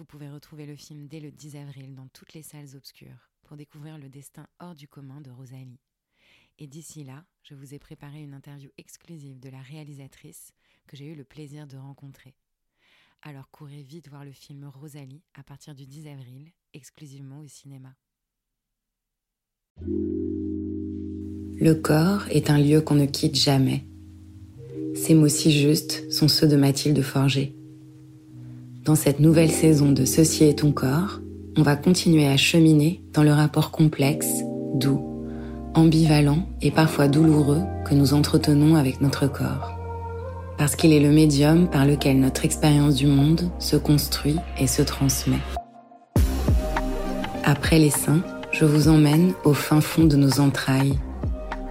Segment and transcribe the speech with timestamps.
[0.00, 3.58] Vous pouvez retrouver le film dès le 10 avril dans toutes les salles obscures pour
[3.58, 5.82] découvrir le destin hors du commun de Rosalie.
[6.58, 10.54] Et d'ici là, je vous ai préparé une interview exclusive de la réalisatrice
[10.86, 12.34] que j'ai eu le plaisir de rencontrer.
[13.20, 17.94] Alors courez vite voir le film Rosalie à partir du 10 avril, exclusivement au cinéma.
[19.82, 23.84] Le corps est un lieu qu'on ne quitte jamais.
[24.94, 27.54] Ces mots si justes sont ceux de Mathilde Forger.
[28.90, 31.20] Dans cette nouvelle saison de Ceci est ton corps,
[31.56, 34.26] on va continuer à cheminer dans le rapport complexe,
[34.74, 35.00] doux,
[35.74, 39.78] ambivalent et parfois douloureux que nous entretenons avec notre corps.
[40.58, 44.82] Parce qu'il est le médium par lequel notre expérience du monde se construit et se
[44.82, 45.38] transmet.
[47.44, 50.98] Après les seins, je vous emmène au fin fond de nos entrailles,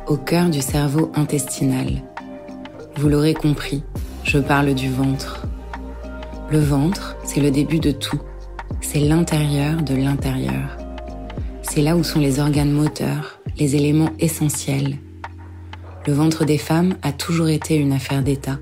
[0.07, 2.01] au cœur du cerveau intestinal.
[2.95, 3.83] Vous l'aurez compris,
[4.23, 5.48] je parle du ventre.
[6.52, 8.19] Le ventre, c'est le début de tout.
[8.81, 10.78] C'est l'intérieur de l'intérieur.
[11.61, 14.97] C'est là où sont les organes moteurs, les éléments essentiels.
[16.08, 18.58] Le ventre des femmes a toujours été une affaire d'État.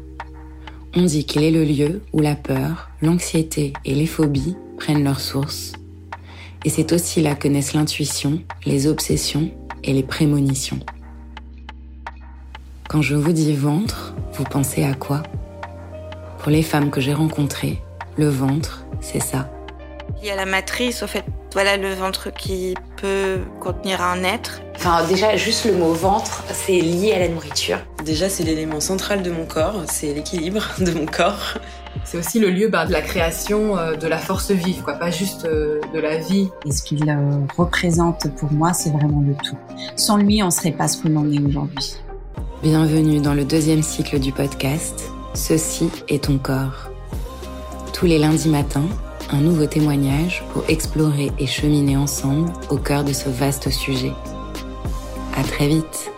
[0.97, 5.21] On dit qu'il est le lieu où la peur, l'anxiété et les phobies prennent leur
[5.21, 5.71] source.
[6.65, 9.49] Et c'est aussi là que naissent l'intuition, les obsessions
[9.85, 10.79] et les prémonitions.
[12.89, 15.23] Quand je vous dis ventre, vous pensez à quoi?
[16.47, 17.81] Pour les femmes que j'ai rencontrées,
[18.15, 19.49] le ventre, c'est ça.
[20.21, 24.61] Il y a la matrice, au fait, voilà le ventre qui peut contenir un être.
[24.77, 27.79] Enfin, déjà, juste le mot ventre, c'est lié à la nourriture.
[28.05, 31.55] Déjà, c'est l'élément central de mon corps, c'est l'équilibre de mon corps.
[32.05, 35.11] C'est aussi le lieu bah, de la création, euh, de la force vive, quoi, pas
[35.11, 36.47] juste euh, de la vie.
[36.65, 39.57] Et ce qu'il euh, représente pour moi, c'est vraiment le tout.
[39.97, 41.95] Sans lui, on serait pas ce qu'on en est aujourd'hui.
[42.63, 46.89] Bienvenue dans le deuxième cycle du podcast Ceci est ton corps.
[47.93, 48.87] Tous les lundis matins,
[49.29, 54.13] un nouveau témoignage pour explorer et cheminer ensemble au cœur de ce vaste sujet.
[55.37, 56.11] À très vite!